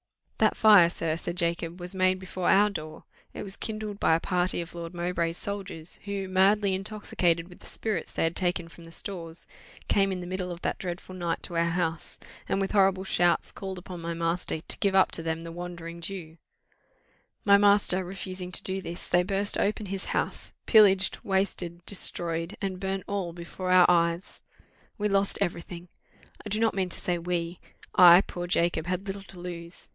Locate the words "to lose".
29.21-29.87